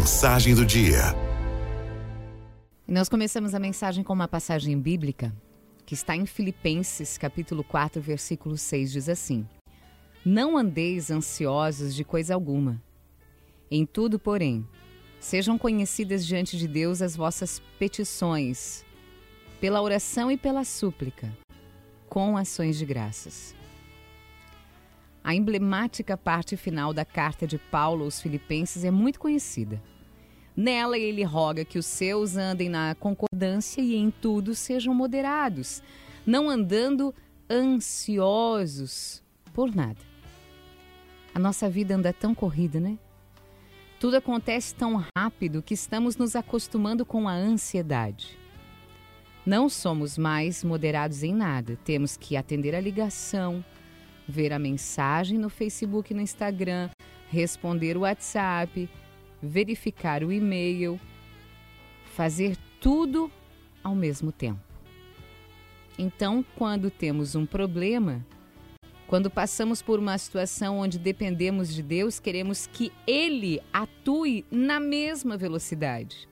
Mensagem 0.00 0.54
do 0.54 0.64
dia. 0.64 1.14
Nós 2.88 3.06
começamos 3.06 3.54
a 3.54 3.58
mensagem 3.58 4.02
com 4.02 4.14
uma 4.14 4.26
passagem 4.26 4.80
bíblica 4.80 5.30
que 5.84 5.92
está 5.92 6.16
em 6.16 6.24
Filipenses, 6.24 7.18
capítulo 7.18 7.62
4, 7.62 8.00
versículo 8.00 8.56
6, 8.56 8.92
diz 8.92 9.10
assim: 9.10 9.46
Não 10.24 10.56
andeis 10.56 11.10
ansiosos 11.10 11.94
de 11.94 12.02
coisa 12.02 12.32
alguma. 12.32 12.82
Em 13.70 13.84
tudo, 13.84 14.18
porém, 14.18 14.66
sejam 15.20 15.58
conhecidas 15.58 16.24
diante 16.24 16.56
de 16.56 16.66
Deus 16.66 17.02
as 17.02 17.14
vossas 17.14 17.60
petições, 17.78 18.86
pela 19.60 19.82
oração 19.82 20.32
e 20.32 20.38
pela 20.38 20.64
súplica, 20.64 21.30
com 22.08 22.38
ações 22.38 22.78
de 22.78 22.86
graças. 22.86 23.54
A 25.30 25.34
emblemática 25.36 26.16
parte 26.16 26.56
final 26.56 26.92
da 26.92 27.04
carta 27.04 27.46
de 27.46 27.56
Paulo 27.56 28.02
aos 28.02 28.20
Filipenses 28.20 28.82
é 28.82 28.90
muito 28.90 29.20
conhecida. 29.20 29.80
Nela, 30.56 30.98
ele 30.98 31.22
roga 31.22 31.64
que 31.64 31.78
os 31.78 31.86
seus 31.86 32.36
andem 32.36 32.68
na 32.68 32.96
concordância 32.96 33.80
e 33.80 33.94
em 33.94 34.10
tudo 34.10 34.56
sejam 34.56 34.92
moderados, 34.92 35.84
não 36.26 36.50
andando 36.50 37.14
ansiosos 37.48 39.22
por 39.54 39.72
nada. 39.72 40.00
A 41.32 41.38
nossa 41.38 41.70
vida 41.70 41.94
anda 41.94 42.12
tão 42.12 42.34
corrida, 42.34 42.80
né? 42.80 42.98
Tudo 44.00 44.16
acontece 44.16 44.74
tão 44.74 45.00
rápido 45.16 45.62
que 45.62 45.74
estamos 45.74 46.16
nos 46.16 46.34
acostumando 46.34 47.06
com 47.06 47.28
a 47.28 47.34
ansiedade. 47.34 48.36
Não 49.46 49.68
somos 49.68 50.18
mais 50.18 50.64
moderados 50.64 51.22
em 51.22 51.32
nada. 51.32 51.78
Temos 51.84 52.16
que 52.16 52.36
atender 52.36 52.74
a 52.74 52.80
ligação, 52.80 53.64
ver 54.30 54.52
a 54.52 54.58
mensagem 54.58 55.36
no 55.36 55.50
Facebook 55.50 56.12
e 56.12 56.16
no 56.16 56.22
Instagram, 56.22 56.88
responder 57.28 57.96
o 57.96 58.00
WhatsApp, 58.00 58.88
verificar 59.42 60.24
o 60.24 60.32
e-mail, 60.32 60.98
fazer 62.14 62.56
tudo 62.80 63.30
ao 63.82 63.94
mesmo 63.94 64.32
tempo. 64.32 64.60
Então, 65.98 66.44
quando 66.56 66.90
temos 66.90 67.34
um 67.34 67.44
problema, 67.44 68.24
quando 69.06 69.28
passamos 69.28 69.82
por 69.82 69.98
uma 69.98 70.16
situação 70.16 70.78
onde 70.78 70.98
dependemos 70.98 71.74
de 71.74 71.82
Deus, 71.82 72.18
queremos 72.18 72.66
que 72.66 72.92
Ele 73.06 73.60
atue 73.72 74.46
na 74.50 74.78
mesma 74.78 75.36
velocidade. 75.36 76.28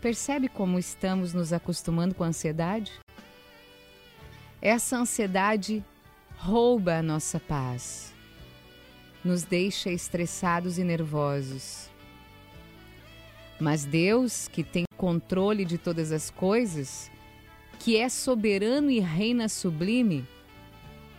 Percebe 0.00 0.48
como 0.48 0.78
estamos 0.78 1.32
nos 1.32 1.52
acostumando 1.52 2.14
com 2.14 2.24
a 2.24 2.28
ansiedade? 2.28 2.92
Essa 4.60 4.96
ansiedade 4.96 5.84
rouba 6.44 6.96
a 6.96 7.02
nossa 7.04 7.38
paz, 7.38 8.12
nos 9.22 9.44
deixa 9.44 9.90
estressados 9.92 10.76
e 10.76 10.82
nervosos. 10.82 11.88
Mas 13.60 13.84
Deus, 13.84 14.48
que 14.48 14.64
tem 14.64 14.82
controle 14.96 15.64
de 15.64 15.78
todas 15.78 16.10
as 16.10 16.30
coisas, 16.30 17.08
que 17.78 17.96
é 17.96 18.08
soberano 18.08 18.90
e 18.90 18.98
reina 18.98 19.48
sublime, 19.48 20.26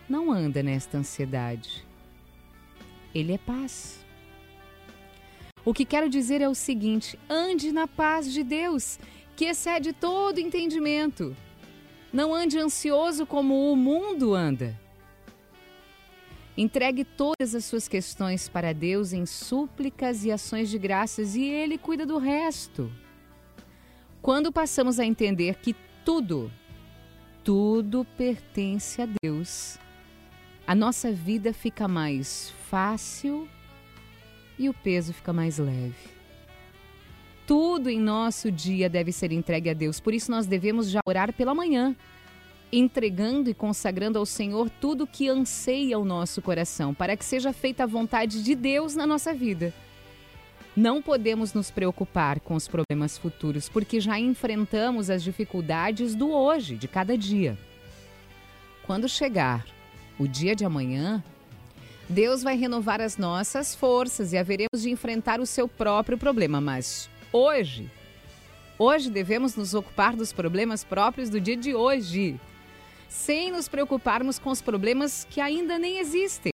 não 0.06 0.30
anda 0.30 0.62
nesta 0.62 0.98
ansiedade. 0.98 1.86
Ele 3.14 3.32
é 3.32 3.38
paz. 3.38 4.04
O 5.64 5.72
que 5.72 5.86
quero 5.86 6.10
dizer 6.10 6.42
é 6.42 6.48
o 6.50 6.54
seguinte: 6.54 7.18
ande 7.30 7.72
na 7.72 7.88
paz 7.88 8.30
de 8.30 8.44
Deus, 8.44 8.98
que 9.34 9.46
excede 9.46 9.94
todo 9.94 10.38
entendimento. 10.38 11.34
Não 12.12 12.34
ande 12.34 12.58
ansioso 12.58 13.24
como 13.24 13.72
o 13.72 13.74
mundo 13.74 14.34
anda. 14.34 14.83
Entregue 16.56 17.04
todas 17.04 17.54
as 17.54 17.64
suas 17.64 17.88
questões 17.88 18.48
para 18.48 18.72
Deus 18.72 19.12
em 19.12 19.26
súplicas 19.26 20.24
e 20.24 20.30
ações 20.30 20.70
de 20.70 20.78
graças 20.78 21.34
e 21.34 21.44
Ele 21.44 21.76
cuida 21.76 22.06
do 22.06 22.16
resto. 22.16 22.92
Quando 24.22 24.52
passamos 24.52 25.00
a 25.00 25.04
entender 25.04 25.56
que 25.56 25.74
tudo, 26.04 26.50
tudo 27.42 28.06
pertence 28.16 29.02
a 29.02 29.08
Deus, 29.22 29.78
a 30.64 30.74
nossa 30.76 31.10
vida 31.10 31.52
fica 31.52 31.88
mais 31.88 32.54
fácil 32.70 33.48
e 34.56 34.68
o 34.68 34.74
peso 34.74 35.12
fica 35.12 35.32
mais 35.32 35.58
leve. 35.58 36.14
Tudo 37.46 37.90
em 37.90 37.98
nosso 37.98 38.50
dia 38.50 38.88
deve 38.88 39.10
ser 39.10 39.32
entregue 39.32 39.70
a 39.70 39.74
Deus, 39.74 39.98
por 39.98 40.14
isso 40.14 40.30
nós 40.30 40.46
devemos 40.46 40.88
já 40.88 41.00
orar 41.04 41.32
pela 41.32 41.54
manhã 41.54 41.96
entregando 42.78 43.48
e 43.48 43.54
consagrando 43.54 44.18
ao 44.18 44.26
Senhor 44.26 44.68
tudo 44.68 45.06
que 45.06 45.28
anseia 45.28 45.98
o 45.98 46.04
nosso 46.04 46.42
coração, 46.42 46.92
para 46.92 47.16
que 47.16 47.24
seja 47.24 47.52
feita 47.52 47.84
a 47.84 47.86
vontade 47.86 48.42
de 48.42 48.54
Deus 48.54 48.94
na 48.94 49.06
nossa 49.06 49.32
vida. 49.32 49.72
Não 50.76 51.00
podemos 51.00 51.54
nos 51.54 51.70
preocupar 51.70 52.40
com 52.40 52.54
os 52.54 52.66
problemas 52.66 53.16
futuros, 53.16 53.68
porque 53.68 54.00
já 54.00 54.18
enfrentamos 54.18 55.08
as 55.08 55.22
dificuldades 55.22 56.16
do 56.16 56.30
hoje, 56.30 56.76
de 56.76 56.88
cada 56.88 57.16
dia. 57.16 57.56
Quando 58.84 59.08
chegar 59.08 59.64
o 60.18 60.26
dia 60.26 60.56
de 60.56 60.64
amanhã, 60.64 61.22
Deus 62.08 62.42
vai 62.42 62.56
renovar 62.56 63.00
as 63.00 63.16
nossas 63.16 63.74
forças 63.74 64.32
e 64.32 64.36
haveremos 64.36 64.82
de 64.82 64.90
enfrentar 64.90 65.40
o 65.40 65.46
seu 65.46 65.68
próprio 65.68 66.18
problema, 66.18 66.60
mas 66.60 67.08
hoje, 67.32 67.88
hoje 68.76 69.08
devemos 69.10 69.54
nos 69.54 69.74
ocupar 69.74 70.16
dos 70.16 70.32
problemas 70.32 70.82
próprios 70.82 71.30
do 71.30 71.40
dia 71.40 71.56
de 71.56 71.72
hoje 71.72 72.38
sem 73.14 73.52
nos 73.52 73.68
preocuparmos 73.68 74.40
com 74.40 74.50
os 74.50 74.60
problemas 74.60 75.24
que 75.30 75.40
ainda 75.40 75.78
nem 75.78 75.98
existem. 75.98 76.50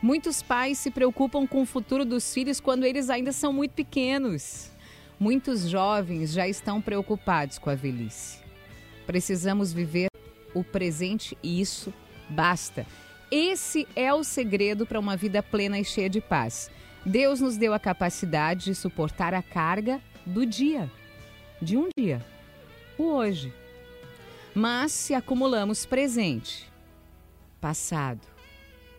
Muitos 0.00 0.42
pais 0.42 0.78
se 0.78 0.90
preocupam 0.90 1.46
com 1.46 1.60
o 1.60 1.66
futuro 1.66 2.06
dos 2.06 2.32
filhos 2.32 2.58
quando 2.58 2.84
eles 2.84 3.10
ainda 3.10 3.30
são 3.30 3.52
muito 3.52 3.72
pequenos. 3.72 4.72
Muitos 5.20 5.68
jovens 5.68 6.32
já 6.32 6.48
estão 6.48 6.80
preocupados 6.80 7.58
com 7.58 7.68
a 7.68 7.74
velhice. 7.74 8.38
Precisamos 9.06 9.74
viver 9.74 10.08
o 10.54 10.64
presente 10.64 11.36
e 11.42 11.60
isso 11.60 11.92
basta. 12.30 12.86
Esse 13.30 13.86
é 13.94 14.12
o 14.14 14.24
segredo 14.24 14.86
para 14.86 14.98
uma 14.98 15.18
vida 15.18 15.42
plena 15.42 15.78
e 15.78 15.84
cheia 15.84 16.08
de 16.08 16.22
paz. 16.22 16.70
Deus 17.04 17.42
nos 17.42 17.58
deu 17.58 17.74
a 17.74 17.78
capacidade 17.78 18.64
de 18.64 18.74
suportar 18.74 19.34
a 19.34 19.42
carga 19.42 20.00
do 20.24 20.46
dia, 20.46 20.90
de 21.60 21.76
um 21.76 21.88
dia, 21.96 22.24
o 22.96 23.04
hoje. 23.04 23.52
Mas 24.58 24.90
se 24.90 25.14
acumulamos 25.14 25.86
presente, 25.86 26.68
passado 27.60 28.26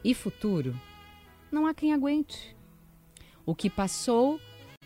e 0.01 0.13
futuro, 0.13 0.73
não 1.51 1.65
há 1.65 1.73
quem 1.73 1.91
aguente. 1.91 2.55
O 3.45 3.53
que 3.53 3.69
passou, 3.69 4.39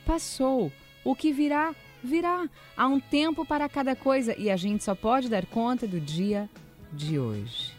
passou. 0.03 0.71
O 1.05 1.15
que 1.15 1.31
virá, 1.31 1.75
virá. 2.03 2.49
Há 2.75 2.87
um 2.87 2.99
tempo 2.99 3.45
para 3.45 3.69
cada 3.69 3.95
coisa 3.95 4.35
e 4.35 4.49
a 4.49 4.55
gente 4.55 4.83
só 4.83 4.95
pode 4.95 5.29
dar 5.29 5.45
conta 5.45 5.85
do 5.85 5.99
dia 5.99 6.49
de 6.91 7.19
hoje. 7.19 7.71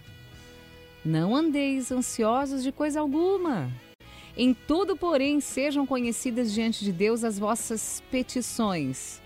Não 1.04 1.34
andeis 1.34 1.90
ansiosos 1.90 2.62
de 2.62 2.70
coisa 2.70 3.00
alguma. 3.00 3.72
Em 4.36 4.54
tudo, 4.54 4.96
porém, 4.96 5.40
sejam 5.40 5.84
conhecidas 5.84 6.52
diante 6.52 6.84
de 6.84 6.92
Deus 6.92 7.24
as 7.24 7.40
vossas 7.40 8.00
petições, 8.08 9.20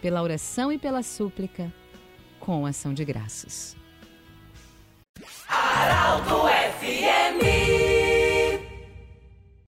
pela 0.00 0.22
oração 0.22 0.72
e 0.72 0.78
pela 0.78 1.02
súplica 1.02 1.70
com 2.44 2.66
ação 2.66 2.92
de 2.92 3.04
graças. 3.04 3.76